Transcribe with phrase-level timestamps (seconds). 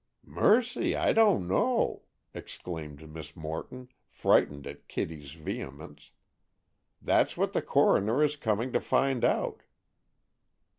[0.25, 0.95] "Mercy!
[0.95, 6.09] I don't know," exclaimed Miss Morton, frightened at Kitty's vehemence.
[6.99, 9.61] "That's what the coroner is coming to find out."